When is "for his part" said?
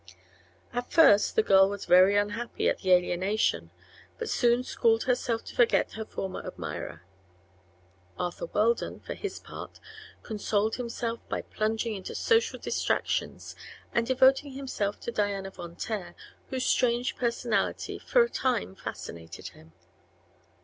9.01-9.79